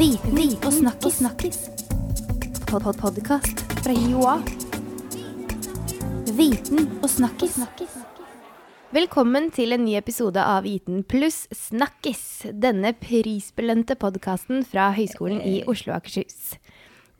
Viten 0.00 0.56
og 0.64 0.72
snakkis. 0.72 1.14
snakkis. 1.18 1.58
Pod 2.70 2.82
-pod 2.82 3.00
Podkast 3.00 3.60
fra 3.84 3.92
Joa. 3.92 4.38
Viten 6.36 6.88
og 7.02 7.10
snakkis. 7.10 7.58
Velkommen 8.90 9.50
til 9.50 9.72
en 9.72 9.84
ny 9.84 9.96
episode 9.96 10.44
av 10.44 10.62
Viten 10.62 11.04
pluss 11.04 11.48
snakkis. 11.52 12.46
Denne 12.52 12.92
prisbelønte 12.92 13.94
podkasten 13.94 14.64
fra 14.64 14.90
Høgskolen 14.90 15.42
i 15.42 15.64
Oslo 15.66 15.92
og 15.92 15.96
Akershus. 15.96 16.56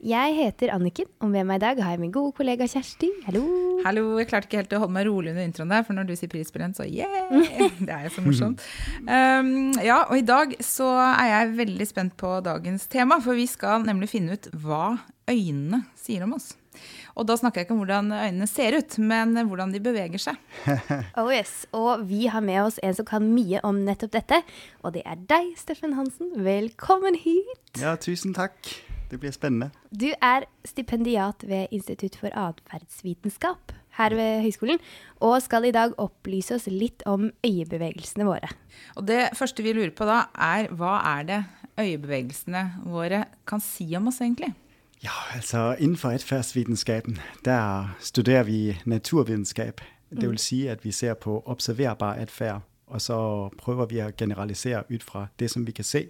Jeg 0.01 0.33
heter 0.33 0.71
Anniken, 0.73 1.05
og 1.21 1.29
med 1.29 1.45
meg 1.45 1.59
i 1.59 1.61
dag 1.61 1.79
har 1.85 1.93
jeg 1.93 2.01
min 2.01 2.13
gode 2.13 2.33
kollega 2.33 2.65
Kjersti. 2.65 3.05
Hallo. 3.27 3.43
Hallo, 3.85 4.15
jeg 4.17 4.31
klarte 4.31 4.47
ikke 4.49 4.57
helt 4.63 4.73
å 4.73 4.79
holde 4.81 4.95
meg 4.95 5.05
rolig 5.05 5.29
under 5.29 5.45
introen 5.45 5.69
der, 5.69 5.83
for 5.85 5.93
når 5.93 6.07
du 6.09 6.15
sier 6.17 6.31
prisbelønt, 6.31 6.79
så 6.79 6.87
yeah! 6.89 7.29
Det 7.85 7.93
er 7.93 8.07
jo 8.07 8.13
så 8.15 8.23
morsomt. 8.25 8.63
Um, 9.05 9.69
ja, 9.77 9.99
og 10.07 10.17
i 10.17 10.25
dag 10.25 10.55
så 10.65 10.89
er 11.03 11.29
jeg 11.29 11.53
veldig 11.59 11.85
spent 11.85 12.17
på 12.17 12.33
dagens 12.41 12.89
tema, 12.89 13.19
for 13.21 13.37
vi 13.37 13.45
skal 13.45 13.85
nemlig 13.85 14.09
finne 14.09 14.39
ut 14.39 14.49
hva 14.63 14.97
øynene 15.29 15.83
sier 16.01 16.25
om 16.25 16.33
oss. 16.39 16.55
Og 17.13 17.29
da 17.29 17.37
snakker 17.37 17.61
jeg 17.61 17.69
ikke 17.69 17.77
om 17.77 17.83
hvordan 17.83 18.09
øynene 18.09 18.49
ser 18.49 18.81
ut, 18.81 18.97
men 19.05 19.37
hvordan 19.37 19.75
de 19.75 19.85
beveger 19.85 20.29
seg. 20.31 20.41
Oh 21.21 21.29
yes, 21.29 21.67
Og 21.77 22.07
vi 22.09 22.25
har 22.25 22.41
med 22.41 22.63
oss 22.63 22.81
en 22.81 22.97
som 22.97 23.05
kan 23.05 23.29
mye 23.37 23.61
om 23.67 23.85
nettopp 23.85 24.17
dette. 24.17 24.41
Og 24.81 24.97
det 24.97 25.05
er 25.05 25.21
deg, 25.29 25.53
Steffen 25.61 25.93
Hansen. 25.93 26.33
Velkommen 26.41 27.21
hit. 27.21 27.77
Ja, 27.77 27.99
tusen 28.01 28.33
takk. 28.33 28.57
Det 29.11 29.19
blir 29.19 29.33
spennende. 29.35 29.69
Du 29.91 30.07
er 30.23 30.47
stipendiat 30.65 31.43
ved 31.47 31.67
Institutt 31.75 32.15
for 32.15 32.31
atferdsvitenskap 32.31 33.73
her 33.97 34.15
ved 34.15 34.41
høyskolen, 34.45 34.79
og 35.19 35.41
skal 35.43 35.67
i 35.67 35.73
dag 35.75 35.91
opplyse 35.99 36.55
oss 36.55 36.69
litt 36.71 37.03
om 37.09 37.27
øyebevegelsene 37.43 38.25
våre. 38.25 38.47
Og 38.95 39.07
Det 39.07 39.29
første 39.35 39.63
vi 39.63 39.73
lurer 39.73 39.91
på 39.91 40.07
da, 40.07 40.23
er 40.39 40.71
hva 40.71 41.01
er 41.19 41.27
det 41.27 41.41
øyebevegelsene 41.79 42.63
våre 42.85 43.25
kan 43.47 43.59
si 43.59 43.89
om 43.95 44.07
oss, 44.07 44.21
egentlig? 44.21 44.53
Ja, 45.03 45.35
altså 45.35 45.75
Innenfor 45.79 46.09
atferdsvitenskapen 46.09 47.19
der 47.45 47.95
studerer 47.99 48.43
vi 48.43 48.77
naturvitenskap. 48.85 49.81
Det 50.11 50.29
vil 50.29 50.37
si 50.37 50.67
at 50.67 50.85
vi 50.85 50.91
ser 50.91 51.13
på 51.13 51.43
observerbar 51.45 52.19
atferd, 52.19 52.61
og 52.87 53.01
så 53.01 53.49
prøver 53.57 53.85
vi 53.85 54.01
å 54.03 54.11
generalisere 54.17 54.83
ut 54.91 55.03
fra 55.03 55.27
det 55.39 55.51
som 55.51 55.67
vi 55.67 55.71
kan 55.71 55.87
se. 55.87 56.09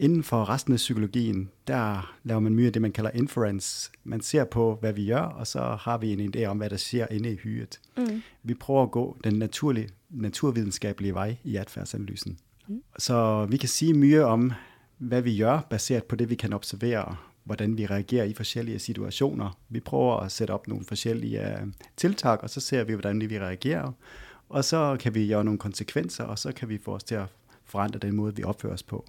Inden 0.00 0.22
for 0.22 0.48
resten 0.48 0.72
af 0.72 0.76
psykologien, 0.76 1.50
der 1.66 2.14
laver 2.24 2.40
man 2.40 2.54
mye 2.54 2.66
af 2.66 2.72
det, 2.72 2.82
man 2.82 2.92
kalder 2.92 3.10
inference. 3.10 3.90
Man 4.04 4.20
ser 4.20 4.44
på, 4.44 4.78
hvad 4.80 4.92
vi 4.92 5.06
gør, 5.06 5.20
og 5.20 5.46
så 5.46 5.60
har 5.60 5.98
vi 5.98 6.12
en 6.12 6.34
idé 6.34 6.44
om, 6.44 6.56
hvad 6.56 6.70
der 6.70 6.76
sker 6.76 7.06
inde 7.10 7.32
i 7.32 7.36
hyret. 7.36 7.80
Mm. 7.96 8.22
Vi 8.42 8.54
prøver 8.54 8.82
at 8.82 8.90
gå 8.90 9.16
den 9.24 9.34
naturlige, 9.34 9.88
naturvidenskabelige 10.10 11.14
vej 11.14 11.36
i 11.44 11.56
adfærdsanalysen. 11.56 12.38
Mm. 12.68 12.82
Så 12.98 13.46
vi 13.50 13.56
kan 13.56 13.68
sige 13.68 13.94
mye 13.94 14.24
om, 14.24 14.52
hvad 14.98 15.22
vi 15.22 15.38
gør, 15.38 15.60
baseret 15.70 16.04
på 16.04 16.16
det, 16.16 16.30
vi 16.30 16.34
kan 16.34 16.52
observere, 16.52 17.16
hvordan 17.44 17.78
vi 17.78 17.86
reagerer 17.86 18.24
i 18.24 18.34
forskellige 18.34 18.78
situationer. 18.78 19.58
Vi 19.68 19.80
prøver 19.80 20.16
at 20.16 20.32
sætte 20.32 20.52
op 20.52 20.68
nogle 20.68 20.84
forskellige 20.84 21.48
øh, 21.48 21.66
tiltag, 21.96 22.42
og 22.42 22.50
så 22.50 22.60
ser 22.60 22.84
vi, 22.84 22.92
hvordan 22.92 23.30
vi 23.30 23.38
reagerer. 23.38 23.92
Og 24.48 24.64
så 24.64 24.96
kan 25.00 25.14
vi 25.14 25.28
gøre 25.28 25.44
nogle 25.44 25.58
konsekvenser, 25.58 26.24
og 26.24 26.38
så 26.38 26.52
kan 26.52 26.68
vi 26.68 26.78
få 26.78 26.94
os 26.94 27.04
til 27.04 27.14
at 27.14 27.26
forandre 27.64 27.98
den 27.98 28.16
måde, 28.16 28.36
vi 28.36 28.44
opfører 28.44 28.74
os 28.74 28.82
på 28.82 29.06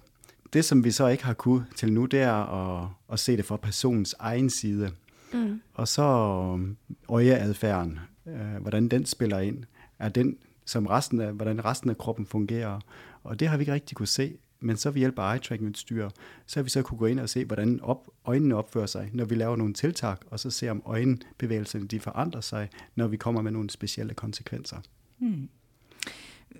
det, 0.52 0.64
som 0.64 0.84
vi 0.84 0.90
så 0.90 1.06
ikke 1.06 1.24
har 1.24 1.34
kunnet 1.34 1.66
til 1.76 1.92
nu, 1.92 2.04
det 2.04 2.20
er 2.20 2.32
at, 2.32 2.88
at 3.12 3.18
se 3.18 3.36
det 3.36 3.44
fra 3.44 3.56
personens 3.56 4.14
egen 4.18 4.50
side. 4.50 4.90
Mm. 5.32 5.60
Og 5.74 5.88
så 5.88 6.02
øhm, 6.02 6.76
øjeadfærden, 7.08 7.98
øh, 8.26 8.56
hvordan 8.60 8.88
den 8.88 9.06
spiller 9.06 9.38
ind, 9.38 9.64
er 9.98 10.08
den, 10.08 10.36
som 10.64 10.86
resten 10.86 11.20
af, 11.20 11.32
hvordan 11.32 11.64
resten 11.64 11.90
af 11.90 11.98
kroppen 11.98 12.26
fungerer. 12.26 12.80
Og 13.24 13.40
det 13.40 13.48
har 13.48 13.56
vi 13.56 13.62
ikke 13.62 13.72
rigtig 13.72 13.96
kunne 13.96 14.06
se. 14.06 14.36
Men 14.60 14.76
så 14.76 14.90
ved 14.90 14.98
hjælp 14.98 15.18
af 15.18 15.34
eye-tracking-udstyr, 15.34 16.08
så 16.46 16.60
har 16.60 16.62
vi 16.62 16.70
så 16.70 16.82
kunne 16.82 16.98
gå 16.98 17.06
ind 17.06 17.20
og 17.20 17.28
se, 17.28 17.44
hvordan 17.44 17.80
op, 17.82 18.08
øjnene 18.24 18.54
opfører 18.54 18.86
sig, 18.86 19.10
når 19.12 19.24
vi 19.24 19.34
laver 19.34 19.56
nogle 19.56 19.74
tiltag, 19.74 20.16
og 20.26 20.40
så 20.40 20.50
se 20.50 20.70
om 20.70 20.82
øjenbevægelserne 20.84 21.86
de 21.86 22.00
forandrer 22.00 22.40
sig, 22.40 22.68
når 22.96 23.06
vi 23.06 23.16
kommer 23.16 23.42
med 23.42 23.52
nogle 23.52 23.70
specielle 23.70 24.14
konsekvenser. 24.14 24.76
Mm. 25.18 25.48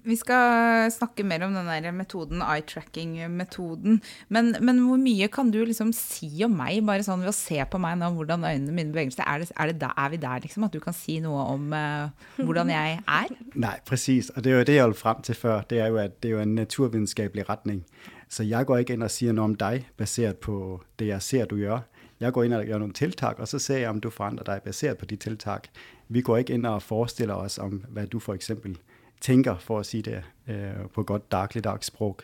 Vi 0.02 0.16
skal 0.18 0.90
snakke 0.90 1.22
mer 1.22 1.44
om 1.46 1.54
den 1.54 1.68
der 1.70 1.94
metoden, 1.94 2.42
eye-tracking-metoden. 2.42 4.00
Men, 4.28 4.56
men, 4.60 4.80
hvor 4.82 4.98
mye 4.98 5.28
kan 5.30 5.52
du 5.54 5.60
liksom 5.64 5.92
si 5.94 6.30
om 6.42 6.56
meg, 6.58 6.80
bare 6.86 7.04
sånn 7.06 7.22
ved 7.22 7.30
å 7.30 7.36
se 7.36 7.60
på 7.70 7.78
meg 7.82 8.00
nå, 8.00 8.08
hvordan 8.16 8.42
øynene 8.48 8.74
mine 8.74 8.90
beveger 8.90 9.14
seg? 9.14 9.28
Er, 9.28 9.44
det, 9.44 9.52
er, 9.54 9.70
det 9.70 9.78
da, 9.84 9.92
er, 9.94 10.10
vi 10.10 10.18
der, 10.24 10.42
liksom? 10.42 10.66
At 10.66 10.74
du 10.74 10.80
kan 10.82 10.96
si 10.96 11.20
noe 11.22 11.44
om 11.54 11.70
uh, 11.70 12.34
hvordan 12.40 12.72
jeg 12.74 12.98
er? 13.04 13.36
Nej, 13.66 13.78
presis. 13.86 14.32
Og 14.34 14.42
det 14.42 14.52
er 14.52 14.58
jo 14.58 14.66
det, 14.72 14.78
jeg 14.80 14.88
holdt 14.88 15.02
frem 15.04 15.22
til 15.22 15.38
før. 15.38 15.62
Det 15.70 15.78
er 15.78 15.94
jo, 15.94 16.02
at 16.02 16.18
det 16.18 16.32
er 16.32 16.36
jo 16.36 16.42
en 16.42 16.58
naturvitenskapelig 16.58 17.46
retning. 17.48 17.84
Så 18.32 18.42
jeg 18.48 18.66
går 18.66 18.82
ikke 18.82 18.96
inn 18.96 19.06
og 19.06 19.12
sier 19.12 19.34
noe 19.36 19.52
om 19.52 19.54
dig, 19.60 19.86
basert 20.00 20.42
på 20.42 20.80
det, 20.98 21.12
jeg 21.12 21.22
ser, 21.22 21.46
du 21.46 21.60
gjør. 21.60 21.84
Jeg 22.22 22.32
går 22.32 22.44
ind 22.44 22.54
og 22.54 22.66
gør 22.66 22.78
nogle 22.78 22.94
tiltag, 22.94 23.38
og 23.38 23.48
så 23.48 23.58
ser 23.58 23.78
jeg, 23.78 23.90
om 23.90 24.00
du 24.00 24.10
forandrer 24.10 24.44
dig 24.44 24.62
baseret 24.64 24.98
på 24.98 25.06
de 25.06 25.16
tiltag. 25.16 25.70
Vi 26.08 26.22
går 26.22 26.36
ikke 26.36 26.52
ind 26.54 26.66
og 26.66 26.82
forestiller 26.82 27.34
os 27.34 27.58
om, 27.58 27.84
hvad 27.88 28.06
du 28.06 28.18
for 28.18 28.34
eksempel 28.34 28.78
tænker, 29.22 29.58
for 29.58 29.78
at 29.78 29.86
sige 29.86 30.02
det 30.02 30.22
øh, 30.48 30.88
på 30.94 31.02
godt 31.02 31.32
dagligdags 31.32 31.86
sprog. 31.86 32.18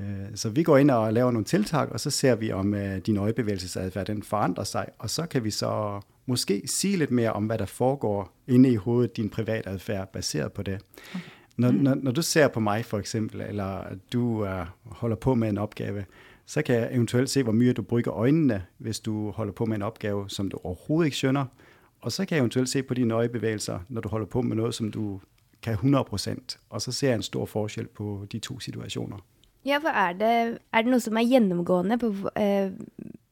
Øh, 0.00 0.06
så 0.34 0.48
vi 0.48 0.62
går 0.62 0.78
ind 0.78 0.90
og 0.90 1.12
laver 1.12 1.30
nogle 1.30 1.44
tiltag, 1.44 1.92
og 1.92 2.00
så 2.00 2.10
ser 2.10 2.34
vi, 2.34 2.52
om 2.52 2.74
øh, 2.74 2.98
din 2.98 3.16
øjebevægelsesadfærd 3.16 4.06
den 4.06 4.22
forandrer 4.22 4.64
sig, 4.64 4.86
og 4.98 5.10
så 5.10 5.26
kan 5.26 5.44
vi 5.44 5.50
så 5.50 6.00
måske 6.26 6.62
sige 6.66 6.96
lidt 6.96 7.10
mere 7.10 7.32
om, 7.32 7.46
hvad 7.46 7.58
der 7.58 7.66
foregår 7.66 8.32
inde 8.48 8.70
i 8.70 8.76
hovedet, 8.76 9.16
din 9.16 9.30
private 9.30 9.68
adfærd, 9.68 10.12
baseret 10.12 10.52
på 10.52 10.62
det. 10.62 10.80
Okay. 11.14 11.20
Når, 11.56 11.70
når, 11.70 11.94
når 11.94 12.12
du 12.12 12.22
ser 12.22 12.48
på 12.48 12.60
mig 12.60 12.84
for 12.84 12.98
eksempel, 12.98 13.40
eller 13.40 13.84
du 14.12 14.22
uh, 14.22 14.66
holder 14.84 15.16
på 15.16 15.34
med 15.34 15.48
en 15.48 15.58
opgave, 15.58 16.04
så 16.46 16.62
kan 16.62 16.74
jeg 16.74 16.88
eventuelt 16.92 17.30
se, 17.30 17.42
hvor 17.42 17.52
mye 17.52 17.72
du 17.72 17.82
bruger 17.82 18.14
øjnene, 18.14 18.64
hvis 18.78 19.00
du 19.00 19.30
holder 19.30 19.52
på 19.52 19.66
med 19.66 19.76
en 19.76 19.82
opgave, 19.82 20.30
som 20.30 20.48
du 20.48 20.58
overhovedet 20.64 21.06
ikke 21.06 21.16
skønner. 21.16 21.44
Og 22.00 22.12
så 22.12 22.24
kan 22.24 22.36
jeg 22.36 22.40
eventuelt 22.40 22.68
se 22.68 22.82
på 22.82 22.94
dine 22.94 23.14
øjebevægelser, 23.14 23.78
når 23.88 24.00
du 24.00 24.08
holder 24.08 24.26
på 24.26 24.42
med 24.42 24.56
noget, 24.56 24.74
som 24.74 24.90
du 24.90 25.20
kan 25.64 25.78
100 25.80 26.04
procent. 26.08 26.58
Og 26.70 26.82
så 26.84 26.92
ser 26.92 27.08
jeg 27.14 27.22
en 27.22 27.26
stor 27.26 27.46
forskel 27.48 27.88
på 27.88 28.26
de 28.32 28.38
to 28.38 28.58
situationer. 28.60 29.22
Ja, 29.64 29.78
for 29.80 29.88
er 29.88 30.12
det, 30.12 30.58
er 30.72 30.84
det 30.84 30.92
noe 30.92 31.00
som 31.00 31.16
er 31.16 31.24
gjennomgående 31.24 31.96
på 32.00 32.10
eh, 32.36 32.74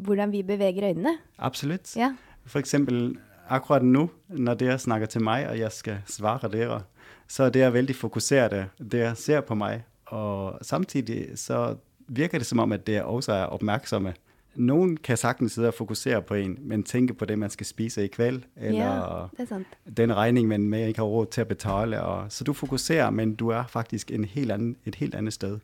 hvordan 0.01 0.33
vi 0.33 0.41
beveger 0.43 0.89
øynene? 0.89 1.19
Absolutt. 1.39 1.93
Ja. 1.97 2.15
For 2.49 2.59
eksempel 2.59 3.19
akkurat 3.53 3.85
nå, 3.85 4.07
når 4.29 4.55
dere 4.55 4.79
snakker 4.79 5.07
til 5.13 5.25
meg, 5.25 5.47
og 5.51 5.59
jeg 5.59 5.73
skal 5.73 6.01
svare 6.09 6.49
dere, 6.49 6.83
så 7.29 7.45
er 7.45 7.55
dere 7.55 7.73
veldig 7.75 7.97
fokuserte. 7.97 8.67
Dere 8.79 9.15
ser 9.17 9.45
på 9.45 9.55
meg, 9.55 9.85
og 10.07 10.59
samtidig 10.65 11.39
så 11.41 11.77
virker 12.09 12.39
det 12.39 12.47
som 12.49 12.65
om, 12.65 12.73
at 12.73 12.87
dere 12.87 13.05
også 13.05 13.33
er 13.33 13.53
oppmerksomme 13.53 14.15
nogen 14.55 14.97
kan 14.97 15.17
sagtens 15.17 15.53
sidde 15.53 15.69
og 15.69 15.75
fokusere 15.75 16.23
på 16.23 16.35
en, 16.35 16.59
men 16.61 16.83
tænke 16.83 17.15
på 17.15 17.25
det, 17.25 17.39
man 17.39 17.51
skal 17.51 17.67
spise 17.67 18.05
i 18.05 18.09
kveld, 18.09 18.43
eller 18.57 19.29
ja, 19.39 19.59
den 19.97 20.15
regning, 20.17 20.49
man 20.49 20.69
med 20.69 20.87
ikke 20.87 20.99
har 20.99 21.05
råd 21.05 21.27
til 21.27 21.41
at 21.41 21.49
betale. 21.49 22.03
Og, 22.03 22.33
så 22.33 22.45
du 22.45 22.53
fokuserer, 22.53 23.11
men 23.11 23.35
du 23.35 23.49
er 23.49 23.65
faktisk 23.69 24.11
en 24.11 24.25
helt 24.25 24.53
anden, 24.53 24.77
et 24.85 24.95
helt 24.95 25.15
andet 25.15 25.33
sted. 25.33 25.59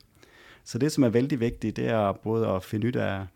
Så 0.64 0.78
det, 0.78 0.92
som 0.92 1.04
er 1.04 1.08
vældig 1.08 1.40
vigtigt, 1.40 1.76
det 1.76 1.88
er 1.88 2.12
både 2.12 2.48
at 2.48 2.64
finde 2.64 2.86
ud 2.86 2.92
af, 2.92 3.26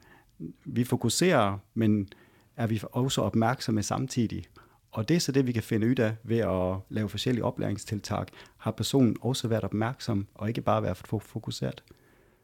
vi 0.65 0.85
fokuserer, 0.85 1.59
men 1.75 2.09
er 2.57 2.67
vi 2.67 2.83
også 2.93 3.21
opmærksomme 3.23 3.83
samtidig. 3.83 4.45
Og 4.91 5.09
det 5.09 5.17
er 5.17 5.21
så 5.21 5.33
det, 5.33 5.47
vi 5.47 5.53
kan 5.53 5.63
finde 5.63 5.87
ud 5.87 5.99
af 5.99 6.15
ved 6.23 6.39
at 6.39 6.77
lave 6.89 7.09
forskellige 7.09 7.45
oplæringstiltag. 7.45 8.25
Har 8.57 8.71
personen 8.71 9.17
også 9.21 9.49
været 9.49 9.65
opmærksom, 9.65 10.27
og 10.35 10.49
ikke 10.49 10.61
bare 10.61 10.83
været 10.83 10.97
fokuseret. 11.21 11.83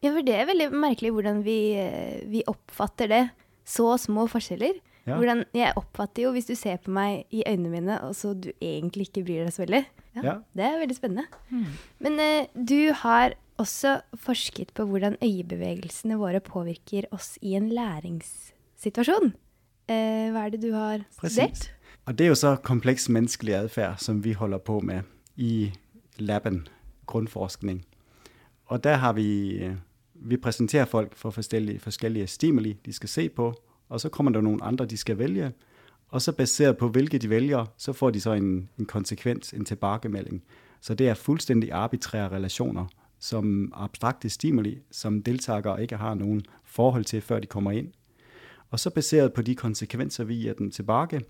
Ja, 0.04 0.12
for 0.12 0.22
det 0.22 0.34
er 0.36 0.46
veldig 0.46 0.68
merkelig 0.78 1.10
hvordan 1.14 1.42
vi, 1.46 1.58
eh, 1.78 2.20
vi 2.30 2.44
oppfatter 2.46 3.10
det. 3.10 3.24
Så 3.68 3.90
små 4.00 4.28
forskjeller. 4.30 4.78
Ja. 5.08 5.16
Hvordan, 5.16 5.44
jeg 5.56 5.72
oppfatter 5.76 6.26
jo, 6.26 6.32
hvis 6.36 6.48
du 6.48 6.54
ser 6.56 6.78
på 6.84 6.92
meg 6.92 7.24
i 7.32 7.42
øynene 7.48 7.72
mine, 7.72 7.96
og 8.04 8.14
så 8.16 8.34
du 8.36 8.50
egentlig 8.60 9.08
ikke 9.08 9.24
bryr 9.24 9.46
deg 9.46 9.54
så 9.54 9.64
veldig. 9.64 9.82
Ja, 10.18 10.22
ja. 10.24 10.34
Det 10.56 10.64
er 10.66 10.80
veldig 10.82 10.96
spennende. 10.96 11.42
Mm. 11.50 11.66
Men 12.04 12.20
eh, 12.22 12.50
du 12.54 12.92
har 13.02 13.36
også 13.58 13.98
forsket 14.14 14.70
på 14.76 14.86
hvordan 14.86 15.18
øyebevegelsene 15.24 16.18
våre 16.20 16.40
påvirker 16.44 17.08
oss 17.14 17.36
i 17.42 17.56
en 17.58 17.70
læringssituasjon. 17.74 19.32
Eh, 19.88 20.28
hva 20.34 20.46
er 20.46 20.54
det 20.54 20.62
du 20.62 20.70
har 20.76 21.02
studert? 21.18 21.70
Og 22.08 22.16
det 22.16 22.24
er 22.24 22.32
jo 22.32 22.38
så 22.38 22.54
kompleks 22.64 23.08
menneskelig 23.12 23.56
adfærd, 23.64 23.98
som 24.00 24.22
vi 24.24 24.32
holder 24.36 24.62
på 24.64 24.78
med 24.80 25.08
i 25.36 25.72
laben, 26.18 26.66
grundforskning. 27.08 27.82
Og 28.68 28.84
der 28.84 29.00
har 29.02 29.16
vi 29.16 29.74
vi 30.20 30.36
præsenterer 30.36 30.84
folk 30.84 31.16
for 31.16 31.30
forskellige, 31.30 31.78
forskellige 31.78 32.26
stimuli, 32.26 32.80
de 32.86 32.92
skal 32.92 33.08
se 33.08 33.28
på, 33.28 33.54
og 33.88 34.00
så 34.00 34.08
kommer 34.08 34.32
der 34.32 34.40
nogle 34.40 34.64
andre, 34.64 34.86
de 34.86 34.96
skal 34.96 35.18
vælge, 35.18 35.52
og 36.08 36.22
så 36.22 36.32
baseret 36.32 36.76
på, 36.76 36.88
hvilke 36.88 37.18
de 37.18 37.30
vælger, 37.30 37.66
så 37.76 37.92
får 37.92 38.10
de 38.10 38.20
så 38.20 38.32
en, 38.32 38.68
en 38.78 38.86
konsekvens, 38.86 39.52
en 39.52 39.64
tilbagemelding. 39.64 40.42
Så 40.80 40.94
det 40.94 41.08
er 41.08 41.14
fuldstændig 41.14 41.72
arbitrære 41.72 42.28
relationer, 42.28 42.86
som 43.18 43.72
abstrakte 43.76 44.28
stimuli, 44.28 44.78
som 44.90 45.22
deltagere 45.22 45.82
ikke 45.82 45.96
har 45.96 46.14
nogen 46.14 46.42
forhold 46.64 47.04
til, 47.04 47.20
før 47.20 47.40
de 47.40 47.46
kommer 47.46 47.70
ind. 47.70 47.92
Og 48.70 48.80
så 48.80 48.90
baseret 48.90 49.32
på 49.32 49.42
de 49.42 49.54
konsekvenser, 49.54 50.24
vi 50.24 50.34
giver 50.34 50.54
dem 50.54 50.70
tilbage, 50.70 51.20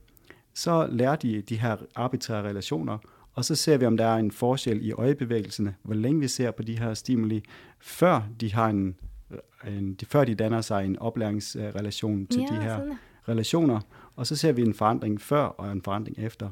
så 0.55 0.89
lærer 0.91 1.17
de 1.17 1.43
de 1.43 1.57
her 1.57 1.77
arbitrære 1.95 2.49
relationer, 2.49 2.99
og 3.39 3.45
så 3.45 3.55
ser 3.55 3.77
vi, 3.77 3.87
om 3.87 3.97
der 3.97 4.05
er 4.07 4.17
en 4.17 4.31
forskel 4.31 4.87
i 4.87 4.93
øjebevægelserne, 4.93 5.75
hvor 5.83 5.95
længe 5.95 6.21
vi 6.21 6.29
ser 6.29 6.51
på 6.51 6.63
de 6.63 6.79
her 6.79 6.95
stimuli, 6.95 7.45
før 7.81 8.29
de 8.41 8.55
har 8.55 8.69
en 8.69 8.97
en, 9.67 9.95
de, 9.95 10.07
før 10.07 10.25
de 10.25 10.35
danner 10.35 10.61
sig 10.61 10.85
en 10.85 10.99
oplæringsrelation 10.99 12.27
til 12.27 12.41
ja, 12.41 12.57
de 12.57 12.63
her 12.63 12.77
sådan. 12.77 12.99
relationer, 13.29 13.81
og 14.17 14.27
så 14.27 14.37
ser 14.37 14.53
vi 14.53 14.63
en 14.63 14.75
forandring 14.75 15.21
før 15.21 15.43
og 15.43 15.73
en 15.73 15.83
forandring 15.83 16.19
efter. 16.19 16.51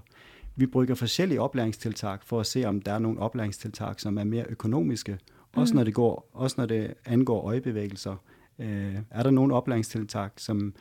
Vi 0.57 0.67
bruger 0.67 0.95
forskellige 0.95 1.41
oplæringstiltag 1.41 2.19
for 2.23 2.41
at 2.41 2.47
se, 2.47 2.65
om 2.65 2.81
der 2.81 2.93
er 2.93 2.99
nogle 2.99 3.21
oplæringstiltag, 3.21 4.01
som 4.01 4.19
er 4.19 4.25
mere 4.25 4.45
økonomiske, 4.49 5.19
også 5.53 5.75
mm. 5.75 5.77
når 5.77 5.85
det 5.85 5.95
går, 5.95 6.31
også 6.33 6.55
når 6.59 6.67
det 6.67 6.95
angår 7.05 7.47
øjebevægelser. 7.47 8.17
Øh, 8.59 8.97
er 9.11 9.23
der 9.23 9.31
nogle 9.31 9.55
oplæringstiltag, 9.55 10.31
som 10.37 10.75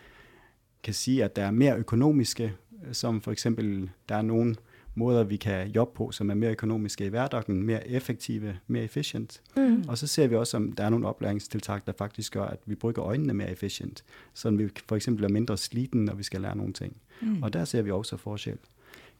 kan 0.83 0.93
sige, 0.93 1.23
at 1.23 1.35
der 1.35 1.43
er 1.45 1.51
mere 1.51 1.77
økonomiske, 1.77 2.53
som 2.91 3.21
for 3.21 3.31
eksempel, 3.31 3.89
der 4.09 4.15
er 4.15 4.21
nogle 4.21 4.55
måder, 4.95 5.23
vi 5.23 5.37
kan 5.37 5.67
jobbe 5.67 5.97
på, 5.97 6.11
som 6.11 6.29
er 6.29 6.33
mere 6.33 6.51
økonomiske 6.51 7.05
i 7.05 7.07
hverdagen, 7.07 7.63
mere 7.63 7.87
effektive, 7.87 8.57
mere 8.67 8.83
efficient. 8.83 9.41
Mm. 9.57 9.83
Og 9.87 9.97
så 9.97 10.07
ser 10.07 10.27
vi 10.27 10.35
også, 10.35 10.57
om 10.57 10.71
der 10.71 10.83
er 10.83 10.89
nogle 10.89 11.07
oplæringstiltag, 11.07 11.79
der 11.87 11.93
faktisk 11.97 12.33
gør, 12.33 12.45
at 12.45 12.59
vi 12.65 12.75
bruger 12.75 12.99
øjnene 12.99 13.33
mere 13.33 13.51
efficient, 13.51 14.03
så 14.33 14.49
vi 14.49 14.69
for 14.87 14.95
eksempel 14.95 15.23
er 15.23 15.29
mindre 15.29 15.57
sliten, 15.57 16.05
når 16.05 16.13
vi 16.13 16.23
skal 16.23 16.41
lære 16.41 16.57
nogle 16.57 16.73
ting. 16.73 16.97
Mm. 17.21 17.43
Og 17.43 17.53
der 17.53 17.65
ser 17.65 17.81
vi 17.81 17.91
også 17.91 18.17
forskel. 18.17 18.57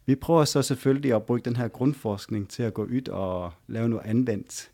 Vi 0.05 0.15
prøver 0.15 0.45
så 0.45 0.61
selvfølgelig 0.61 1.13
at 1.13 1.23
bruge 1.23 1.39
den 1.39 1.55
her 1.55 1.67
grundforskning 1.67 2.49
til 2.49 2.63
at 2.63 2.73
gå 2.73 2.83
ud 2.83 3.09
og 3.09 3.51
lave 3.67 3.89
noget 3.89 4.05
anvendt 4.05 4.71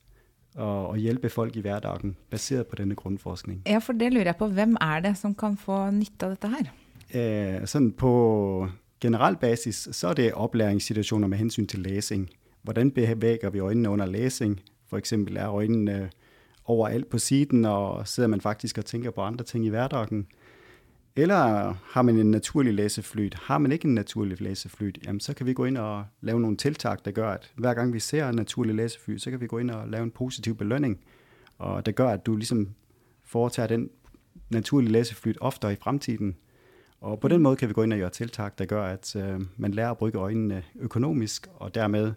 og, 0.55 0.87
og 0.87 0.97
hjælpe 0.97 1.29
folk 1.29 1.55
i 1.55 1.61
hverdagen, 1.61 2.17
baseret 2.29 2.67
på 2.67 2.75
denne 2.75 2.95
grundforskning. 2.95 3.61
Ja, 3.67 3.77
for 3.77 3.93
det 3.93 4.13
lurer 4.13 4.25
jeg 4.25 4.35
på. 4.35 4.47
Hvem 4.47 4.77
er 4.81 4.99
det, 4.99 5.17
som 5.17 5.35
kan 5.35 5.57
få 5.57 5.89
nytte 5.89 6.25
af 6.25 6.37
dette 6.37 6.47
her? 6.47 6.65
Eh, 7.13 7.67
sådan 7.67 7.91
på 7.91 8.69
generel 9.01 9.35
basis, 9.35 9.87
så 9.91 10.07
er 10.07 10.13
det 10.13 10.33
oplæringssituationer 10.33 11.27
med 11.27 11.37
hensyn 11.37 11.67
til 11.67 11.79
læsning. 11.79 12.29
Hvordan 12.61 12.91
bevæger 12.91 13.49
vi 13.49 13.59
øjnene 13.59 13.89
under 13.89 14.05
læsning? 14.05 14.61
For 14.87 14.97
eksempel 14.97 15.37
er 15.37 15.51
øjnene 15.51 16.03
øh, 16.03 16.09
overalt 16.65 17.09
på 17.09 17.17
siden, 17.17 17.65
og 17.65 18.07
sidder 18.07 18.29
man 18.29 18.41
faktisk 18.41 18.77
og 18.77 18.85
tænker 18.85 19.11
på 19.11 19.21
andre 19.21 19.45
ting 19.45 19.65
i 19.65 19.69
hverdagen. 19.69 20.27
Eller 21.15 21.73
har 21.83 22.01
man 22.01 22.17
en 22.17 22.31
naturlig 22.31 22.73
læseflyt? 22.73 23.33
Har 23.33 23.57
man 23.57 23.71
ikke 23.71 23.85
en 23.87 23.95
naturlig 23.95 24.41
læseflyt, 24.41 24.99
jamen 25.05 25.19
så 25.19 25.33
kan 25.33 25.45
vi 25.45 25.53
gå 25.53 25.65
ind 25.65 25.77
og 25.77 26.05
lave 26.21 26.39
nogle 26.39 26.57
tiltag, 26.57 26.97
der 27.05 27.11
gør, 27.11 27.29
at 27.29 27.51
hver 27.55 27.73
gang 27.73 27.93
vi 27.93 27.99
ser 27.99 28.29
en 28.29 28.35
naturlig 28.35 28.75
læseflyt, 28.75 29.21
så 29.21 29.29
kan 29.29 29.41
vi 29.41 29.47
gå 29.47 29.57
ind 29.57 29.71
og 29.71 29.87
lave 29.87 30.03
en 30.03 30.11
positiv 30.11 30.55
belønning, 30.55 30.99
og 31.57 31.85
det 31.85 31.95
gør, 31.95 32.09
at 32.09 32.25
du 32.25 32.35
ligesom 32.35 32.69
foretager 33.25 33.67
den 33.67 33.89
naturlige 34.49 34.91
læseflyt 34.91 35.37
oftere 35.41 35.73
i 35.73 35.75
fremtiden. 35.75 36.35
Og 37.01 37.19
på 37.19 37.27
den 37.27 37.41
måde 37.41 37.55
kan 37.55 37.67
vi 37.67 37.73
gå 37.73 37.83
ind 37.83 37.93
og 37.93 37.99
gøre 37.99 38.09
tiltag, 38.09 38.51
der 38.57 38.65
gør, 38.65 38.83
at 38.83 39.15
øh, 39.15 39.41
man 39.57 39.71
lærer 39.71 39.91
at 39.91 39.97
bruge 39.97 40.13
øjnene 40.13 40.63
økonomisk, 40.75 41.47
og 41.55 41.75
dermed 41.75 42.13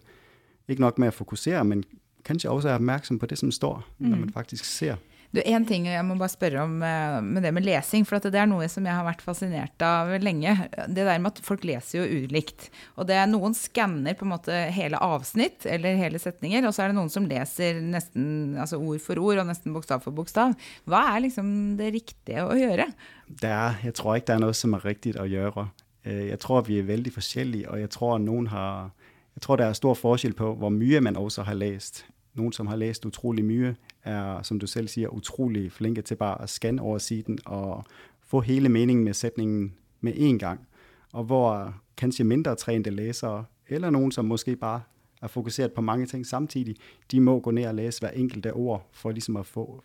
ikke 0.67 0.81
nok 0.81 0.97
med 0.97 1.07
at 1.07 1.13
fokusere, 1.13 1.65
men 1.65 1.83
kanskje 2.25 2.49
også 2.49 2.69
er 2.69 2.73
opmærksom 2.73 3.19
på 3.19 3.25
det, 3.25 3.37
som 3.37 3.51
står, 3.51 3.87
mm. 3.97 4.07
når 4.07 4.17
man 4.17 4.29
faktisk 4.29 4.65
ser. 4.65 4.95
Du, 5.35 5.41
en 5.43 5.65
ting 5.67 5.87
jeg 5.89 6.03
må 6.07 6.15
bare 6.19 6.31
spørre 6.31 6.63
om 6.63 6.77
eh, 6.85 7.17
med 7.25 7.43
det 7.43 7.51
med 7.55 7.65
lesing, 7.65 8.05
for 8.07 8.23
det 8.23 8.39
er 8.39 8.47
noe 8.49 8.67
som 8.71 8.85
jeg 8.87 8.95
har 8.95 9.05
vært 9.07 9.23
fascinert 9.25 9.85
av 9.85 10.13
lenge. 10.23 10.53
Det 10.87 11.03
der 11.03 11.21
med 11.21 11.33
at 11.33 11.41
folk 11.43 11.65
leser 11.67 12.01
jo 12.01 12.23
ulikt. 12.23 12.69
Og 12.95 13.09
det 13.09 13.17
er 13.19 13.29
noen 13.29 13.55
skanner 13.57 14.15
på 14.17 14.27
en 14.27 14.33
måte 14.35 14.59
hele 14.75 14.99
avsnitt 15.03 15.67
eller 15.69 15.99
hele 15.99 16.21
setninger, 16.21 16.65
og 16.65 16.75
så 16.75 16.85
er 16.85 16.93
det 16.93 16.99
noen 16.99 17.11
som 17.11 17.27
leser 17.29 17.81
nesten 17.83 18.55
altså 18.61 18.79
ord 18.79 19.01
for 19.03 19.19
ord 19.19 19.43
og 19.43 19.49
nesten 19.49 19.75
bokstav 19.75 20.03
for 20.05 20.15
bokstav. 20.15 20.55
Hva 20.87 21.03
er 21.13 21.25
liksom 21.27 21.49
det 21.79 21.91
riktige 21.97 22.45
å 22.45 22.55
gjøre? 22.55 22.87
Det 23.27 23.51
er, 23.51 23.81
jeg 23.83 23.97
tror 23.99 24.15
ikke 24.15 24.31
det 24.31 24.37
er 24.37 24.45
noe 24.47 24.55
som 24.55 24.77
er 24.77 24.87
riktig 24.87 25.17
å 25.19 25.27
gjøre. 25.29 25.67
Eh, 26.07 26.29
jeg 26.31 26.39
tror 26.45 26.63
vi 26.69 26.79
er 26.79 26.87
veldig 26.87 27.11
forskjellige, 27.17 27.69
og 27.73 27.83
jeg 27.83 27.91
tror 27.97 28.21
noen 28.23 28.49
har 28.53 28.93
jeg 29.35 29.41
tror, 29.43 29.57
der 29.59 29.65
er 29.67 29.75
stor 29.75 29.97
forskjell 29.99 30.33
på, 30.33 30.53
hvor 30.55 30.71
mye 30.71 31.01
man 31.03 31.17
også 31.19 31.43
har 31.43 31.57
lest. 31.59 32.05
Noen 32.39 32.53
som 32.55 32.69
har 32.71 32.79
lest 32.79 33.03
utrolig 33.05 33.43
mye, 33.43 33.73
er, 34.05 34.41
som 34.41 34.59
du 34.59 34.67
selv 34.67 34.87
siger, 34.87 35.07
utrolig 35.07 35.71
flinke 35.71 36.01
til 36.01 36.15
bare 36.15 36.41
at 36.41 36.49
scanne 36.49 36.81
over 36.81 36.97
siden 36.97 37.39
og 37.45 37.83
få 38.21 38.41
hele 38.41 38.69
meningen 38.69 39.05
med 39.05 39.13
sætningen 39.13 39.73
med 40.01 40.13
én 40.13 40.37
gang. 40.37 40.67
Og 41.13 41.23
hvor 41.23 41.75
kanskje 41.97 42.25
mindre 42.25 42.55
trænede 42.55 42.91
læsere, 42.91 43.45
eller 43.67 43.89
nogen, 43.89 44.11
som 44.11 44.25
måske 44.25 44.55
bare 44.55 44.81
er 45.21 45.27
fokuseret 45.27 45.73
på 45.73 45.81
mange 45.81 46.05
ting 46.05 46.25
samtidig, 46.25 46.75
de 47.11 47.19
må 47.19 47.39
gå 47.39 47.51
ned 47.51 47.65
og 47.65 47.75
læse 47.75 47.99
hver 47.99 48.09
enkelte 48.09 48.53
ord, 48.53 48.89
for 48.91 49.11
ligesom 49.11 49.37
at 49.37 49.45
få 49.45 49.83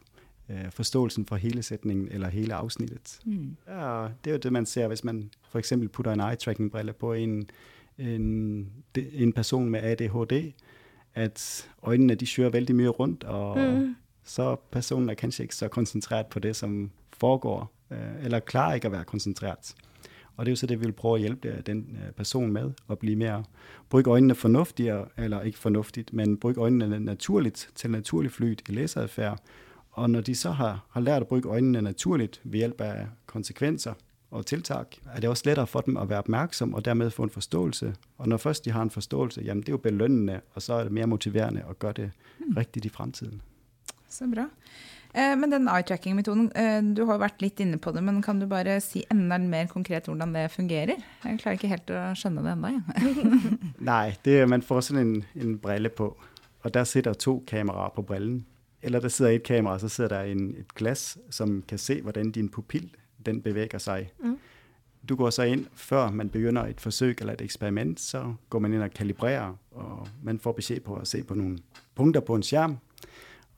øh, 0.48 0.70
forståelsen 0.70 1.26
for 1.26 1.36
hele 1.36 1.62
sætningen 1.62 2.08
eller 2.10 2.28
hele 2.28 2.54
afsnittet. 2.54 3.20
Mm. 3.24 3.56
Ja, 3.68 4.08
det 4.24 4.30
er 4.30 4.32
jo 4.32 4.38
det, 4.38 4.52
man 4.52 4.66
ser, 4.66 4.88
hvis 4.88 5.04
man 5.04 5.30
for 5.50 5.58
eksempel 5.58 5.88
putter 5.88 6.12
en 6.12 6.20
eye-tracking-brille 6.20 6.92
på 6.92 7.12
en, 7.12 7.50
en, 7.98 8.72
en 9.12 9.32
person 9.32 9.70
med 9.70 9.80
ADHD, 9.82 10.52
at 11.14 11.68
øjnene 11.82 12.14
de 12.14 12.26
søger 12.26 12.48
vældig 12.48 12.76
mye 12.76 12.88
rundt, 12.88 13.24
og 13.24 13.58
mm 13.58 13.94
så 14.24 14.56
personen 14.70 15.10
er 15.10 15.14
kanskje 15.14 15.42
ikke 15.42 15.56
så 15.56 15.68
koncentreret 15.68 16.26
på 16.26 16.38
det, 16.38 16.56
som 16.56 16.90
foregår, 17.12 17.72
øh, 17.90 18.24
eller 18.24 18.40
klarer 18.40 18.74
ikke 18.74 18.86
at 18.86 18.92
være 18.92 19.04
koncentreret. 19.04 19.74
Og 20.36 20.46
det 20.46 20.50
er 20.50 20.52
jo 20.52 20.56
så 20.56 20.66
det, 20.66 20.80
vi 20.80 20.84
vil 20.84 20.92
prøve 20.92 21.14
at 21.14 21.20
hjælpe 21.20 21.62
den 21.66 21.98
øh, 22.06 22.12
person 22.12 22.52
med, 22.52 22.70
at 22.90 22.98
blive 22.98 23.16
mere, 23.16 23.44
bruge 23.90 24.04
øjnene 24.06 24.34
fornuftigere, 24.34 25.06
eller 25.16 25.40
ikke 25.40 25.58
fornuftigt, 25.58 26.12
men 26.12 26.36
bruge 26.36 26.54
øjnene 26.56 27.00
naturligt 27.00 27.70
til 27.74 27.90
naturlig 27.90 28.32
flyt 28.32 28.62
i 28.68 28.72
læseadfærd. 28.72 29.38
Og 29.90 30.10
når 30.10 30.20
de 30.20 30.34
så 30.34 30.50
har, 30.50 30.86
har 30.90 31.00
lært 31.00 31.22
at 31.22 31.28
bruge 31.28 31.42
øjnene 31.46 31.82
naturligt 31.82 32.40
ved 32.44 32.58
hjælp 32.58 32.80
af 32.80 33.06
konsekvenser 33.26 33.92
og 34.30 34.46
tiltag, 34.46 34.84
er 35.14 35.20
det 35.20 35.30
også 35.30 35.42
lettere 35.46 35.66
for 35.66 35.80
dem 35.80 35.96
at 35.96 36.08
være 36.08 36.18
opmærksom 36.18 36.74
og 36.74 36.84
dermed 36.84 37.10
få 37.10 37.22
en 37.22 37.30
forståelse. 37.30 37.94
Og 38.18 38.28
når 38.28 38.36
først 38.36 38.64
de 38.64 38.70
har 38.70 38.82
en 38.82 38.90
forståelse, 38.90 39.40
jamen 39.40 39.60
det 39.60 39.68
er 39.68 39.72
jo 39.72 39.78
belønnende, 39.78 40.40
og 40.54 40.62
så 40.62 40.74
er 40.74 40.82
det 40.82 40.92
mere 40.92 41.06
motiverende 41.06 41.64
at 41.70 41.78
gøre 41.78 41.92
det 41.92 42.10
mm. 42.38 42.54
rigtigt 42.56 42.84
i 42.84 42.88
fremtiden. 42.88 43.42
Så 44.10 44.26
bra. 44.30 44.48
Eh, 45.14 45.36
men 45.38 45.50
den 45.50 45.68
eye-tracking-metoden, 45.68 46.50
eh, 46.54 46.82
du 46.94 47.04
har 47.04 47.16
jo 47.16 47.22
vært 47.24 47.42
litt 47.42 47.60
inne 47.60 47.78
på 47.82 47.92
det, 47.94 48.02
men 48.06 48.20
kan 48.22 48.38
du 48.38 48.46
bare 48.50 48.76
si 48.82 49.02
enda 49.10 49.38
mer 49.38 49.66
konkret 49.70 50.06
hvordan 50.06 50.34
det 50.34 50.50
fungerer? 50.54 51.02
Jeg 51.24 51.40
klarer 51.42 51.58
ikke 51.58 51.70
helt 51.72 51.90
å 51.90 52.02
skjønne 52.18 52.44
det 52.46 52.54
ennå. 52.54 52.70
Ja. 52.76 53.34
Nei, 53.90 54.14
det, 54.26 54.36
man 54.50 54.62
får 54.62 54.88
sådan 54.90 55.02
en, 55.02 55.24
en 55.34 55.58
brille 55.58 55.90
på, 55.90 56.12
og 56.62 56.74
der 56.74 56.84
sitter 56.84 57.14
to 57.14 57.40
kameraer 57.46 57.90
på 57.94 58.06
brillen. 58.06 58.44
Eller 58.82 59.00
der 59.00 59.08
sidder 59.08 59.30
et 59.30 59.42
kamera, 59.42 59.78
så 59.78 59.88
sidder 59.88 60.08
der 60.14 60.30
en, 60.32 60.54
et 60.58 60.74
glas, 60.74 61.18
som 61.30 61.62
kan 61.68 61.78
se, 61.78 62.00
hvordan 62.02 62.30
din 62.30 62.48
pupill 62.48 62.90
den 63.26 63.42
bevæger 63.42 63.78
sig. 63.78 64.12
Mm. 64.18 64.38
Du 65.08 65.16
går 65.16 65.30
så 65.30 65.42
ind, 65.42 65.66
før 65.74 66.10
man 66.10 66.28
begynder 66.28 66.66
et 66.66 66.80
forsøg 66.80 67.16
eller 67.20 67.32
et 67.32 67.40
eksperiment, 67.40 68.00
så 68.00 68.34
går 68.50 68.58
man 68.58 68.72
ind 68.72 68.82
og 68.82 68.90
kalibrerer, 68.90 69.54
og 69.70 70.08
man 70.22 70.38
får 70.38 70.52
besked 70.52 70.80
på 70.80 70.94
at 70.94 71.08
se 71.08 71.22
på 71.22 71.34
nogle 71.34 71.58
punkter 71.94 72.20
på 72.20 72.34
en 72.34 72.42
skærm, 72.42 72.76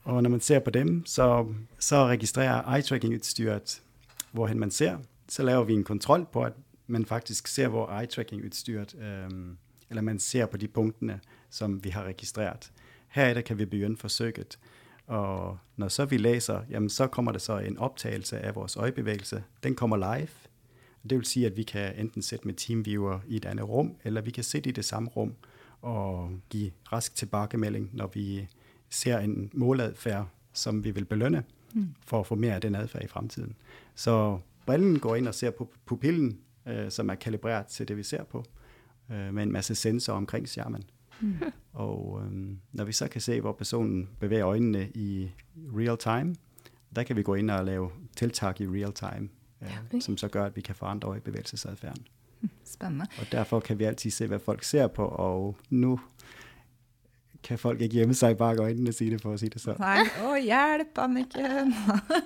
og 0.03 0.23
når 0.23 0.29
man 0.29 0.39
ser 0.39 0.59
på 0.59 0.69
dem, 0.69 1.05
så, 1.05 1.53
så 1.79 2.07
registrerer 2.07 2.75
eye-tracking-udstyret, 2.75 3.81
hvorhen 4.31 4.59
man 4.59 4.71
ser. 4.71 4.97
Så 5.29 5.43
laver 5.43 5.63
vi 5.63 5.73
en 5.73 5.83
kontrol 5.83 6.25
på, 6.31 6.43
at 6.43 6.53
man 6.87 7.05
faktisk 7.05 7.47
ser, 7.47 7.67
hvor 7.67 7.87
eye-tracking-udstyret, 7.87 8.95
øhm, 9.01 9.57
eller 9.89 10.01
man 10.01 10.19
ser 10.19 10.45
på 10.45 10.57
de 10.57 10.67
punktene, 10.67 11.19
som 11.49 11.83
vi 11.83 11.89
har 11.89 12.03
registreret. 12.03 12.71
Herefter 13.07 13.41
kan 13.41 13.57
vi 13.57 13.65
begynde 13.65 13.97
forsøget. 13.97 14.59
Og 15.07 15.57
når 15.77 15.87
så 15.87 16.05
vi 16.05 16.17
læser, 16.17 16.61
jamen 16.69 16.89
så 16.89 17.07
kommer 17.07 17.31
der 17.31 17.39
så 17.39 17.57
en 17.57 17.77
optagelse 17.77 18.39
af 18.39 18.55
vores 18.55 18.77
øjebevægelse. 18.77 19.43
Den 19.63 19.75
kommer 19.75 19.97
live. 19.97 20.27
Det 21.09 21.17
vil 21.17 21.25
sige, 21.25 21.45
at 21.45 21.57
vi 21.57 21.63
kan 21.63 21.99
enten 21.99 22.21
sætte 22.21 22.47
med 22.47 22.53
TeamViewer 22.53 23.19
i 23.27 23.35
et 23.35 23.45
andet 23.45 23.69
rum, 23.69 23.95
eller 24.03 24.21
vi 24.21 24.31
kan 24.31 24.43
sætte 24.43 24.69
i 24.69 24.73
det 24.73 24.85
samme 24.85 25.09
rum 25.09 25.33
og 25.81 26.31
give 26.49 26.71
rask 26.91 27.15
tilbagemelding, 27.15 27.89
når 27.93 28.11
vi 28.13 28.47
ser 28.93 29.19
en 29.19 29.49
måladfærd, 29.53 30.27
som 30.53 30.83
vi 30.83 30.91
vil 30.91 31.05
belønne, 31.05 31.43
mm. 31.73 31.87
for 32.05 32.19
at 32.19 32.27
få 32.27 32.35
mere 32.35 32.55
af 32.55 32.61
den 32.61 32.75
adfærd 32.75 33.03
i 33.03 33.07
fremtiden. 33.07 33.55
Så 33.95 34.39
brillen 34.65 34.99
går 34.99 35.15
ind 35.15 35.27
og 35.27 35.35
ser 35.35 35.51
på 35.51 35.69
pupillen, 35.85 36.39
øh, 36.67 36.91
som 36.91 37.09
er 37.09 37.15
kalibreret 37.15 37.65
til 37.65 37.87
det, 37.87 37.97
vi 37.97 38.03
ser 38.03 38.23
på, 38.23 38.45
øh, 39.11 39.33
med 39.33 39.43
en 39.43 39.51
masse 39.51 39.75
sensorer 39.75 40.17
omkring 40.17 40.49
skærmen. 40.49 40.83
Mm. 41.21 41.35
Og 41.73 42.21
øh, 42.25 42.31
når 42.71 42.83
vi 42.83 42.91
så 42.91 43.07
kan 43.07 43.21
se, 43.21 43.41
hvor 43.41 43.51
personen 43.51 44.09
bevæger 44.19 44.47
øjnene 44.47 44.89
i 44.89 45.31
real 45.55 45.97
time, 45.97 46.35
der 46.95 47.03
kan 47.03 47.15
vi 47.15 47.23
gå 47.23 47.35
ind 47.35 47.51
og 47.51 47.65
lave 47.65 47.89
tiltag 48.15 48.61
i 48.61 48.67
real 48.67 48.93
time, 48.93 49.29
øh, 49.61 49.85
okay. 49.85 49.99
som 49.99 50.17
så 50.17 50.27
gør, 50.27 50.45
at 50.45 50.55
vi 50.55 50.61
kan 50.61 50.75
forandre 50.75 51.19
bevægelsesadfærden. 51.19 52.07
Spændende. 52.63 53.05
Og 53.19 53.25
derfor 53.31 53.59
kan 53.59 53.79
vi 53.79 53.83
altid 53.83 54.11
se, 54.11 54.27
hvad 54.27 54.39
folk 54.39 54.63
ser 54.63 54.87
på, 54.87 55.05
og 55.05 55.57
nu 55.69 55.99
kan 57.43 57.59
folk 57.59 57.81
ikke 57.81 57.99
gjemme 57.99 58.15
sig 58.17 58.37
bak 58.37 58.59
øjnene 58.59 58.89
og 58.89 58.95
sige 58.97 59.11
det, 59.11 59.21
for 59.21 59.33
at 59.33 59.41
sige 59.41 59.53
det 59.53 59.61
så. 59.61 59.75
Nej, 59.79 60.05
å 60.23 60.35
hjelp, 60.39 60.97
Anniken. 61.03 61.73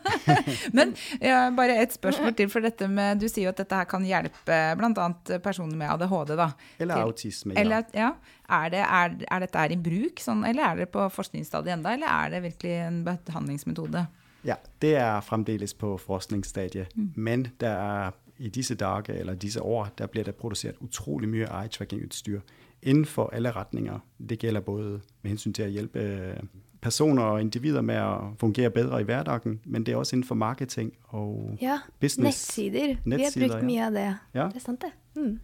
Men 0.78 0.94
ja, 1.22 1.48
bare 1.58 1.80
et 1.82 1.96
spørsmål 1.96 2.36
til, 2.38 2.52
for 2.54 2.66
dette 2.66 2.88
med, 2.92 3.22
du 3.22 3.28
sier 3.28 3.48
jo 3.48 3.54
at 3.54 3.62
dette 3.64 3.80
her 3.80 3.90
kan 3.90 4.06
hjelpe 4.06 4.60
annet 4.78 5.34
personer 5.44 5.78
med 5.80 5.90
ADHD 5.96 6.36
da. 6.38 6.52
Eller 6.80 7.02
til, 7.02 7.08
autisme, 7.10 7.56
ja. 7.56 7.64
Eller, 7.64 7.90
ja. 7.98 8.12
Er, 8.48 8.70
det, 8.72 8.84
er, 8.84 9.18
er 9.28 9.44
dette 9.44 9.66
her 9.66 9.74
i 9.76 9.80
bruk, 9.90 10.22
sånn, 10.24 10.46
eller 10.48 10.70
er 10.70 10.84
det 10.84 10.92
på 10.94 11.10
forskningsstadiet 11.12 11.80
enda, 11.80 11.98
eller 11.98 12.08
er 12.08 12.38
det 12.38 12.46
virkelig 12.46 12.78
en 12.86 13.02
behandlingsmetode? 13.08 14.06
Ja, 14.48 14.56
det 14.82 14.94
er 15.02 15.20
fremdeles 15.26 15.74
på 15.76 15.98
forskningsstadiet, 16.00 16.94
mm. 16.96 17.12
men 17.16 17.50
der 17.60 17.76
er 17.76 18.16
i 18.38 18.50
disse 18.54 18.76
dage 18.76 19.18
eller 19.18 19.36
disse 19.36 19.62
år, 19.62 19.90
der 19.98 20.08
bliver 20.08 20.24
der 20.24 20.32
produceret 20.32 20.76
utrolig 20.80 21.30
mye 21.30 21.48
eye-tracking-udstyr 21.50 22.40
inden 22.84 23.06
for 23.06 23.30
alle 23.34 23.52
retninger. 23.52 24.00
Det 24.30 24.40
gælder 24.40 24.62
både 24.62 25.02
med 25.22 25.30
hensyn 25.30 25.54
til 25.54 25.64
at 25.64 25.72
hjælpe 25.72 26.00
øh, 26.00 26.38
personer 26.82 27.24
og 27.24 27.42
individer 27.42 27.82
med 27.82 27.96
at 27.96 28.20
fungere 28.40 28.70
bedre 28.70 29.02
i 29.02 29.04
hverdagen, 29.04 29.60
men 29.66 29.86
det 29.86 29.92
er 29.92 29.96
også 29.96 30.16
inden 30.16 30.28
for 30.28 30.36
marketing 30.36 30.94
og 31.04 31.58
ja, 31.62 31.80
business. 32.00 32.58
Nettsider. 32.58 32.96
nettsider. 33.06 33.46
Vi 33.46 33.52
har 33.52 33.60
brugt 33.60 33.66
mye 33.66 33.86
av 33.86 33.92
det. 33.92 34.18
Ja. 34.34 34.48
Det 34.48 34.56
er 34.56 34.60
sant, 34.60 34.82
det. 34.82 35.24
Mm. 35.24 35.40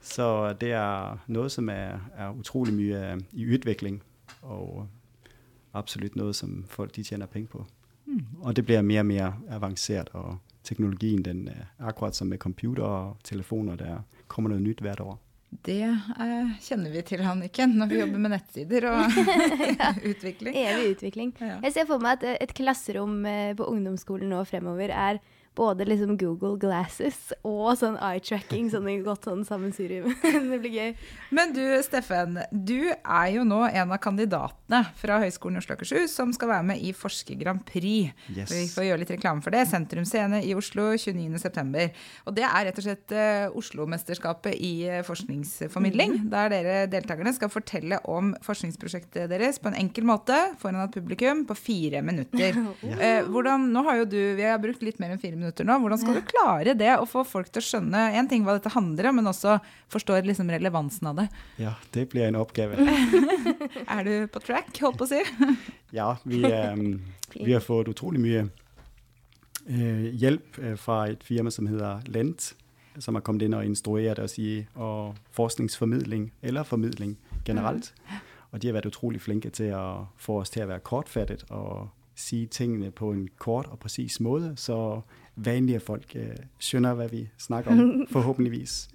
Så 0.00 0.52
det 0.52 0.72
er 0.72 1.18
noget, 1.26 1.52
som 1.52 1.68
er, 1.68 2.10
er 2.16 2.30
utrolig 2.38 2.74
mye 2.74 3.18
i 3.32 3.46
udvikling, 3.46 4.02
og 4.42 4.86
absolut 5.74 6.16
noget, 6.16 6.36
som 6.36 6.64
folk 6.68 6.96
de 6.96 7.02
tjener 7.02 7.26
penge 7.26 7.48
på. 7.48 7.66
Mm. 8.06 8.24
Og 8.40 8.56
det 8.56 8.64
bliver 8.64 8.82
mere 8.82 9.00
og 9.00 9.06
mere 9.06 9.34
avanceret, 9.48 10.08
og 10.12 10.38
teknologien 10.64 11.24
den 11.24 11.48
er 11.48 11.86
akkurat 11.86 12.16
som 12.16 12.26
med 12.26 12.38
computer 12.38 12.82
og 12.82 13.16
telefoner, 13.24 13.76
der 13.76 13.98
kommer 14.28 14.48
noget 14.48 14.62
nyt 14.62 14.80
hvert 14.80 15.00
år. 15.00 15.27
Det 15.48 15.80
eh, 15.80 16.50
kjenner 16.60 16.92
vi 16.92 17.02
til, 17.08 17.22
Hanniken, 17.24 17.72
når 17.80 17.88
vi 17.88 18.00
jobber 18.02 18.20
med 18.20 18.34
nettsider 18.34 18.84
og 18.90 19.16
ja, 19.80 19.94
utvikling. 20.10 20.56
Evig 20.60 20.90
utvikling. 20.92 21.32
Ja. 21.40 21.56
Jeg 21.64 21.74
ser 21.74 21.88
for 21.88 22.04
meg 22.04 22.20
at 22.20 22.44
et 22.44 22.52
klasserom 22.56 23.22
eh, 23.28 23.54
på 23.56 23.68
ungdomsskolen 23.72 24.28
nå 24.32 24.42
fremover 24.48 24.92
er 24.92 25.22
både 25.58 25.86
liksom 25.88 26.16
Google 26.20 26.56
Glasses 26.60 27.32
og 27.46 27.72
sånn 27.80 27.98
eye-tracking, 27.98 28.68
sånn 28.72 28.88
i 28.90 28.98
godt 29.04 29.26
sånn 29.28 29.44
sammensurium. 29.48 30.12
det 30.52 30.60
blir 30.62 30.74
gøy. 30.74 30.92
Men 31.34 31.54
du 31.56 31.62
Steffen, 31.84 32.38
du 32.52 32.92
er 32.94 33.28
jo 33.34 33.44
nå 33.48 33.64
en 33.66 33.94
av 33.94 34.00
kandidatene 34.02 34.84
fra 34.98 35.18
Høgskolen 35.22 35.58
i 35.58 35.62
Oslo 35.62 35.74
og 35.74 35.80
Akershus 35.80 36.14
som 36.14 36.32
skal 36.34 36.52
være 36.52 36.68
med 36.70 36.84
i 36.84 36.92
Forsker 36.96 37.38
Grand 37.40 37.64
Prix. 37.66 38.14
Yes. 38.34 38.52
Vi 38.52 38.66
får 38.70 38.88
gjøre 38.88 39.02
litt 39.02 39.12
reklame 39.16 39.44
for 39.44 39.54
det. 39.54 39.64
Sentrum 39.70 40.06
Scene 40.08 40.42
i 40.46 40.54
Oslo 40.58 40.90
29.9. 40.94 41.88
Og 42.28 42.36
det 42.36 42.46
er 42.46 42.68
rett 42.68 42.80
og 42.80 42.86
slett 42.86 43.16
uh, 43.16 43.58
Oslo-mesterskapet 43.58 44.54
i 44.54 44.72
uh, 44.86 45.00
forskningsformidling. 45.06 46.16
Mm. 46.20 46.30
Der 46.34 46.54
dere 46.54 46.78
deltakerne 46.90 47.34
skal 47.36 47.52
fortelle 47.52 48.00
om 48.08 48.32
forskningsprosjektet 48.46 49.30
deres 49.32 49.58
på 49.62 49.72
en 49.72 49.78
enkel 49.82 50.06
måte 50.08 50.36
foran 50.62 50.84
et 50.84 50.94
publikum 50.94 51.44
på 51.48 51.58
fire 51.58 52.04
minutter. 52.06 52.56
uh, 52.84 53.26
hvordan, 53.32 53.68
nå 53.74 53.84
har 53.88 54.02
jo 54.02 54.08
du, 54.14 54.20
Vi 54.38 54.46
har 54.46 54.62
brukt 54.62 54.84
litt 54.86 55.02
mer 55.02 55.14
enn 55.14 55.22
fire 55.22 55.34
minutter 55.34 55.47
minutter 55.48 55.64
nå. 55.64 55.78
Hvordan 55.80 56.00
skal 56.00 56.18
du 56.18 56.22
klare 56.28 56.74
det, 56.76 56.90
å 56.98 57.06
få 57.08 57.24
folk 57.26 57.50
til 57.52 57.62
å 57.62 57.66
skjønne 57.66 58.04
en 58.18 58.28
ting 58.28 58.44
hva 58.44 58.58
dette 58.58 58.72
handler 58.74 59.10
om, 59.10 59.18
men 59.20 59.30
også 59.30 59.58
forstår 59.92 60.28
liksom 60.28 60.50
relevansen 60.52 61.08
av 61.10 61.22
det? 61.22 61.26
Ja, 61.58 61.74
det 61.96 62.08
blir 62.12 62.28
en 62.28 62.38
oppgave. 62.38 62.76
er 63.96 64.04
du 64.04 64.14
på 64.32 64.42
track, 64.44 64.70
holdt 64.84 65.00
på 65.00 65.08
å 65.08 65.10
si? 65.10 65.22
ja, 65.98 66.14
vi, 66.24 66.44
um, 66.44 67.00
vi, 67.34 67.52
har 67.54 67.64
fått 67.64 67.88
utrolig 67.88 68.22
mye 68.22 68.46
uh, 68.46 70.06
hjelp 70.12 70.60
uh, 70.62 70.74
fra 70.76 71.06
et 71.08 71.24
firma 71.24 71.52
som 71.54 71.68
heter 71.70 72.04
Lent, 72.12 72.52
som 72.98 73.14
har 73.14 73.22
kommet 73.22 73.46
inn 73.46 73.56
og 73.56 73.66
instrueret 73.66 74.20
oss 74.22 74.38
i 74.42 74.64
og 74.74 75.18
forskningsformidling, 75.36 76.32
eller 76.42 76.66
formidling 76.66 77.16
generelt. 77.46 77.92
Mm. 78.08 78.24
Og 78.48 78.62
de 78.62 78.70
har 78.70 78.78
vært 78.78 78.88
utrolig 78.88 79.20
flinke 79.20 79.52
til 79.52 79.74
å 79.76 80.08
få 80.18 80.40
oss 80.42 80.50
til 80.50 80.64
å 80.64 80.70
være 80.70 80.84
kortfattet 80.86 81.44
og 81.52 81.90
sige 82.18 82.48
tingene 82.50 82.90
på 82.90 83.12
en 83.12 83.28
kort 83.38 83.68
og 83.70 83.78
præcis 83.78 84.20
måde, 84.20 84.56
så 84.56 85.02
vanlige 85.44 85.80
folk 85.80 86.12
øh, 86.14 86.36
skønner, 86.58 86.94
hvad 86.94 87.08
vi 87.08 87.28
snakker 87.38 87.70
om, 87.70 88.06
forhåbentligvis. 88.16 88.88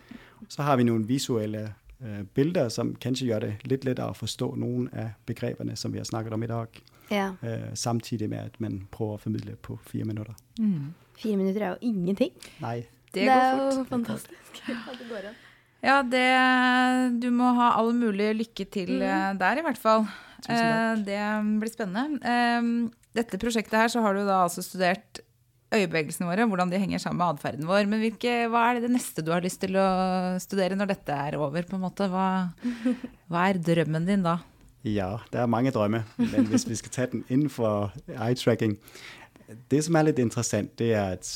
Så 0.50 0.62
har 0.62 0.76
vi 0.76 0.84
nogle 0.84 1.08
visuelle 1.08 1.74
øh, 2.02 2.24
billeder, 2.24 2.70
som 2.70 2.96
kanskje 2.96 3.28
gør 3.28 3.40
det 3.40 3.56
lidt 3.64 3.86
lettere 3.86 4.10
at 4.10 4.18
forstå 4.18 4.56
nogle 4.56 4.90
af 4.94 5.12
begreberne, 5.26 5.76
som 5.76 5.94
vi 5.94 5.98
har 5.98 6.06
snakket 6.06 6.34
om 6.34 6.44
i 6.44 6.48
dag. 6.48 6.68
Ja. 7.12 7.32
Øh, 7.44 7.60
samtidig 7.74 8.30
med, 8.30 8.38
at 8.38 8.62
man 8.62 8.88
prøver 8.92 9.14
at 9.14 9.22
formidle 9.22 9.56
på 9.56 9.80
fire 9.88 10.04
minutter. 10.04 10.34
Mm. 10.60 10.94
Fire 11.18 11.38
minutter 11.38 11.66
er 11.66 11.70
jo 11.70 11.78
ingenting. 11.82 12.32
Nej. 12.62 12.76
Det, 13.14 13.22
det 13.22 13.30
er 13.30 13.78
jo 13.78 13.84
fantastisk 13.84 14.70
at 14.70 14.98
det 15.00 15.10
går 15.10 15.28
an. 15.30 15.36
Ja, 15.84 16.00
det, 16.08 17.22
du 17.24 17.30
må 17.36 17.52
ha 17.54 17.74
all 17.80 17.92
mulig 17.96 18.36
lykke 18.36 18.66
til 18.66 18.90
mm. 18.90 19.02
Øh, 19.02 19.40
der, 19.40 19.60
i 19.60 19.66
hvert 19.66 19.78
fall. 19.78 20.08
Eh, 20.50 21.04
det 21.06 21.20
blir 21.60 21.72
spennende. 21.72 22.20
Eh, 22.24 22.90
dette 23.16 23.38
prosjektet 23.38 23.78
her 23.80 23.92
så 23.92 24.02
har 24.02 24.16
du 24.16 24.24
da 24.26 24.44
altså 24.44 24.64
studert 24.64 25.22
øyebevegelsene 25.74 26.28
våre, 26.30 26.48
hvordan 26.48 26.72
de 26.72 26.80
henger 26.82 27.02
sammen 27.02 27.22
med 27.22 27.34
atferden 27.34 27.68
vår. 27.68 27.88
Men 27.90 28.02
hvilke, 28.04 28.34
hva 28.52 28.66
er 28.70 28.82
det 28.84 28.92
neste 28.94 29.24
du 29.26 29.32
har 29.34 29.44
lyst 29.44 29.62
til 29.64 29.78
å 29.80 29.88
studere 30.44 30.78
når 30.78 30.94
dette 30.94 31.20
er 31.28 31.38
over? 31.40 31.66
på 31.68 31.78
en 31.78 31.86
måte? 31.86 32.08
Hva, 32.12 32.28
hva 33.32 33.48
er 33.50 33.62
drømmen 33.62 34.08
din 34.10 34.26
da? 34.26 34.40
Ja, 34.84 35.18
det 35.32 35.40
er 35.40 35.46
mange 35.46 35.72
drømme. 35.72 36.04
Men 36.18 36.46
hvis 36.52 36.68
vi 36.70 36.76
skal 36.76 36.92
ta 36.92 37.06
den 37.06 37.24
innenfor 37.30 37.94
eye-tracking 38.08 38.78
Det 39.72 39.84
som 39.86 39.96
er 39.96 40.08
litt 40.08 40.20
interessant, 40.20 40.72
det 40.80 40.94
er 40.94 41.16
at 41.16 41.28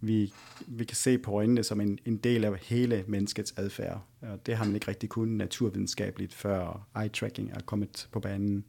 vi, 0.00 0.32
vi 0.66 0.84
kan 0.84 0.96
se 0.96 1.18
på 1.18 1.40
øynene 1.42 1.64
som 1.64 1.80
en, 1.80 1.98
en 2.06 2.16
del 2.16 2.44
av 2.44 2.56
hele 2.68 3.04
menneskets 3.06 3.54
atferd. 3.58 4.00
Det 4.46 4.56
har 4.56 4.64
man 4.64 4.74
ikke 4.74 4.88
riktig 4.88 5.10
kunnet 5.10 5.36
naturvitenskapelig 5.36 6.30
før 6.32 6.86
eye-tracking 6.96 7.50
er 7.54 7.62
kommet 7.66 8.08
på 8.12 8.20
banen. 8.20 8.64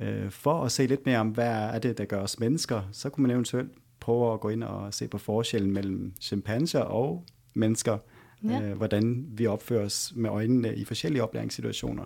Øh, 0.00 0.30
for 0.30 0.64
at 0.64 0.72
se 0.72 0.86
lidt 0.86 1.06
mere 1.06 1.18
om, 1.18 1.28
hvad 1.28 1.46
er 1.46 1.78
det, 1.78 1.98
der 1.98 2.04
gør 2.04 2.20
os 2.20 2.38
mennesker, 2.38 2.82
så 2.92 3.10
kunne 3.10 3.22
man 3.22 3.30
eventuelt 3.30 3.70
prøve 4.08 4.32
at 4.32 4.40
gå 4.40 4.48
ind 4.48 4.64
og 4.64 4.94
se 4.94 5.08
på 5.08 5.18
forskellen 5.18 5.72
mellem 5.72 6.12
chimpanser 6.20 6.80
og 6.80 7.24
mennesker, 7.54 7.98
ja. 8.44 8.62
øh, 8.62 8.76
hvordan 8.76 9.26
vi 9.30 9.46
opfører 9.46 9.84
os 9.84 10.12
med 10.16 10.30
øjnene 10.30 10.74
i 10.74 10.84
forskellige 10.84 11.22
oplæringssituationer. 11.22 12.04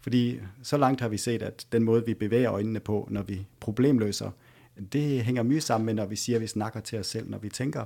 Fordi 0.00 0.40
så 0.62 0.76
langt 0.76 1.00
har 1.00 1.08
vi 1.08 1.16
set, 1.16 1.42
at 1.42 1.66
den 1.72 1.82
måde, 1.82 2.06
vi 2.06 2.14
bevæger 2.14 2.52
øjnene 2.52 2.80
på, 2.80 3.08
når 3.10 3.22
vi 3.22 3.46
problemløser, 3.60 4.30
det 4.92 5.24
hænger 5.24 5.42
mye 5.42 5.60
sammen 5.60 5.86
med, 5.86 5.94
når 5.94 6.06
vi 6.06 6.16
siger, 6.16 6.36
at 6.36 6.42
vi 6.42 6.46
snakker 6.46 6.80
til 6.80 6.98
os 6.98 7.06
selv, 7.06 7.30
når 7.30 7.38
vi 7.38 7.48
tænker. 7.48 7.84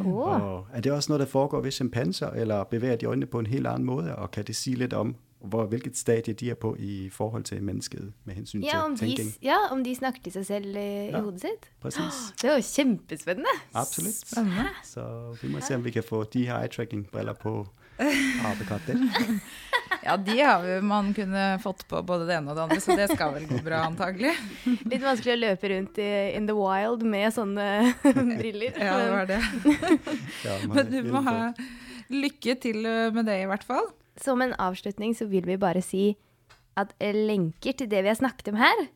Oh. 0.00 0.14
Og 0.14 0.66
er 0.72 0.80
det 0.80 0.92
også 0.92 1.12
noget, 1.12 1.20
der 1.20 1.26
foregår 1.26 1.60
ved 1.60 1.70
chimpanser, 1.70 2.30
eller 2.30 2.64
bevæger 2.64 2.96
de 2.96 3.06
øjnene 3.06 3.26
på 3.26 3.38
en 3.38 3.46
helt 3.46 3.66
anden 3.66 3.84
måde, 3.84 4.16
og 4.16 4.30
kan 4.30 4.44
det 4.44 4.56
sige 4.56 4.76
lidt 4.76 4.92
om, 4.92 5.16
hvor, 5.44 5.66
hvilket 5.68 5.96
stadie 5.98 6.34
de 6.34 6.50
er 6.50 6.58
på 6.60 6.72
i 6.78 7.08
forhold 7.12 7.44
til 7.44 7.62
mennesket 7.62 8.12
med 8.24 8.34
hensyn 8.34 8.62
ja, 8.64 8.80
til. 8.96 9.16
De, 9.18 9.26
ja, 9.42 9.58
om 9.70 9.84
de 9.84 9.94
snakker 9.96 10.24
til 10.24 10.32
seg 10.38 10.46
selv 10.46 10.76
i 10.76 10.88
ja, 11.10 11.20
hodet 11.20 11.44
sitt. 11.44 11.68
Præcis. 11.84 12.20
Det 12.40 12.50
er 12.50 12.58
jo 12.58 12.66
kjempespennende. 12.70 13.54
Absolutt. 13.74 14.20
Spennende. 14.24 14.68
Så 14.84 15.04
vi 15.42 15.52
må 15.52 15.60
se 15.64 15.76
om 15.76 15.84
vi 15.84 15.92
kan 15.94 16.06
få 16.06 16.24
de 16.32 16.46
her 16.48 16.64
eye-tracking-briller 16.64 17.36
på 17.40 17.58
apekatter. 18.50 18.98
ja, 20.02 20.16
de 20.16 20.38
har 20.40 20.64
jo 20.66 20.78
man 20.82 21.12
kunne 21.14 21.44
fått 21.62 21.84
på 21.88 22.00
både 22.02 22.26
det 22.26 22.38
ene 22.38 22.50
og 22.50 22.58
det 22.58 22.64
andre, 22.64 22.80
så 22.82 22.96
det 22.98 23.10
skal 23.12 23.34
vel 23.36 23.46
gå 23.50 23.60
bra, 23.66 23.84
antagelig. 23.90 24.32
Litt 24.90 25.04
vanskelig 25.04 25.36
å 25.36 25.42
løpe 25.44 25.72
rundt 25.74 26.00
i 26.02 26.10
in 26.34 26.48
the 26.50 26.56
wild 26.58 27.04
med 27.06 27.34
sånne 27.36 27.68
briller. 28.40 28.80
ja, 28.80 28.96
det 29.02 29.10
var 29.12 29.28
det. 29.30 29.42
ja, 30.46 30.56
Men 30.72 30.90
du 30.90 31.12
må 31.12 31.22
ha 31.28 31.38
lykke 32.14 32.56
til 32.60 32.82
med 33.14 33.28
det, 33.28 33.42
i 33.44 33.46
hvert 33.50 33.68
fall 33.68 33.92
som 34.20 34.42
en 34.42 34.54
avslutning 34.60 35.14
så 35.16 35.26
vil 35.30 35.46
vi 35.48 35.58
bare 35.60 35.82
si 35.82 36.12
at 36.78 36.94
lenker 37.00 37.76
til 37.78 37.90
det 37.90 38.02
vi 38.02 38.10
har 38.10 38.18
snakket 38.18 38.52
om 38.52 38.58
her, 38.58 38.86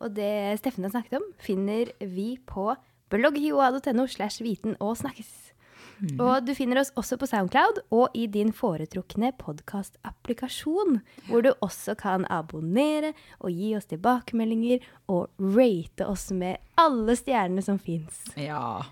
og 0.00 0.12
det 0.16 0.58
Steffen 0.60 0.84
har 0.84 0.92
snakket 0.92 1.20
om, 1.20 1.26
finner 1.40 1.92
vi 2.00 2.36
på 2.44 2.74
blogghiua.no 3.12 4.06
slash 4.10 4.44
viten 4.44 4.76
og 4.80 4.96
snakkes. 5.00 5.30
Mm. 5.96 6.18
Og 6.20 6.44
du 6.44 6.52
finner 6.56 6.82
oss 6.82 6.92
også 6.98 7.16
på 7.16 7.28
Soundcloud 7.30 7.78
og 7.94 8.16
i 8.16 8.26
din 8.28 8.50
foretrukne 8.52 9.30
podkastapplikasjon, 9.40 11.00
hvor 11.30 11.44
du 11.44 11.52
også 11.64 11.94
kan 11.96 12.26
abonnere 12.32 13.14
og 13.40 13.54
gi 13.56 13.72
oss 13.78 13.88
tilbakemeldinger 13.88 14.84
og 15.12 15.30
rate 15.40 16.08
oss 16.08 16.28
med 16.36 16.60
alle 16.76 17.16
stjernene 17.16 17.64
som 17.64 17.80
fins. 17.80 18.26
Ja, 18.36 18.84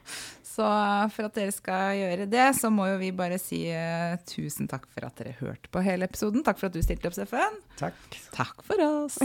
så 0.55 0.67
for 1.11 1.27
at 1.27 1.35
dere 1.35 1.53
skal 1.55 1.97
gjøre 1.99 2.27
det, 2.31 2.47
så 2.55 2.71
må 2.71 2.87
jo 2.93 3.01
vi 3.01 3.11
bare 3.17 3.41
si 3.43 3.65
uh, 3.75 4.15
tusen 4.29 4.69
takk 4.71 4.87
for 4.93 5.07
at 5.09 5.19
dere 5.19 5.35
hørte 5.41 5.71
på 5.73 5.83
hele 5.83 6.07
episoden. 6.07 6.45
Takk 6.47 6.61
for 6.61 6.71
at 6.71 6.77
du 6.77 6.83
stilte 6.85 7.11
opp, 7.11 7.17
Steffen. 7.17 7.59
Takk. 7.81 7.99
Takk 8.37 8.63
for 8.67 8.79
oss. 8.87 9.19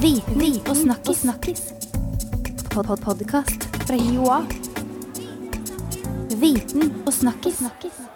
Viten 0.00 0.40
og 0.64 0.76
snakkis. 0.76 1.22
snakkis. 1.26 1.62
Pod 2.72 2.86
-pod 2.86 3.00
Podkast 3.04 3.68
fra 3.86 3.96
Joa. 3.96 4.40
Viten 6.36 7.02
og 7.06 7.12
snakkis. 7.12 7.56
snakkis. 7.58 8.15